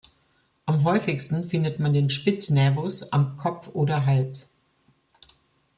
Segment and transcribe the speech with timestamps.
[0.65, 4.49] Am häufigsten findet man den Spitz-Nävus an Kopf oder Hals.